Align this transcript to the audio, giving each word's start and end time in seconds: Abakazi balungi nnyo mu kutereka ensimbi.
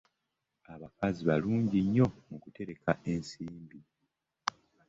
Abakazi 0.73 1.21
balungi 1.29 1.77
nnyo 1.85 2.07
mu 2.29 2.37
kutereka 2.43 2.89
ensimbi. 3.11 3.79